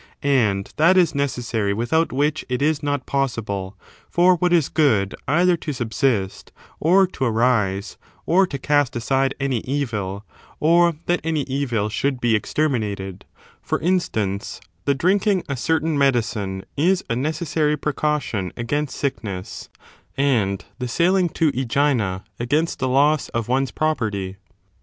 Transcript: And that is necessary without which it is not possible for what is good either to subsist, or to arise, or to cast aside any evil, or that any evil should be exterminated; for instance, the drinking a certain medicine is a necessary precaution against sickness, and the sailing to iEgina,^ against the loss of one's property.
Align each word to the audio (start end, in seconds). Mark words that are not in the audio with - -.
And 0.23 0.73
that 0.77 0.97
is 0.97 1.13
necessary 1.13 1.75
without 1.75 2.11
which 2.11 2.43
it 2.49 2.59
is 2.63 2.81
not 2.81 3.05
possible 3.05 3.77
for 4.09 4.35
what 4.37 4.51
is 4.51 4.67
good 4.67 5.13
either 5.27 5.55
to 5.57 5.73
subsist, 5.73 6.51
or 6.79 7.05
to 7.05 7.25
arise, 7.25 7.97
or 8.25 8.47
to 8.47 8.57
cast 8.57 8.95
aside 8.95 9.35
any 9.39 9.59
evil, 9.59 10.25
or 10.59 10.95
that 11.05 11.21
any 11.23 11.41
evil 11.41 11.87
should 11.87 12.19
be 12.19 12.35
exterminated; 12.35 13.25
for 13.61 13.79
instance, 13.79 14.59
the 14.85 14.95
drinking 14.95 15.43
a 15.47 15.55
certain 15.55 15.95
medicine 15.99 16.65
is 16.75 17.03
a 17.07 17.15
necessary 17.15 17.77
precaution 17.77 18.51
against 18.57 18.97
sickness, 18.97 19.69
and 20.17 20.65
the 20.79 20.87
sailing 20.87 21.29
to 21.29 21.51
iEgina,^ 21.51 22.23
against 22.39 22.79
the 22.79 22.87
loss 22.89 23.29
of 23.29 23.47
one's 23.47 23.69
property. 23.69 24.37